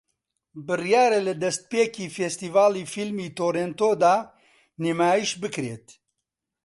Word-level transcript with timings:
بڕیارە 0.67 1.19
لە 1.27 1.33
دەستپێکی 1.43 2.11
فێستیڤاڵی 2.15 2.89
فیلمی 2.93 3.29
تۆرێنتۆ 3.37 3.89
دا 4.03 4.15
نمایش 4.83 5.31
بکرێت 5.41 5.85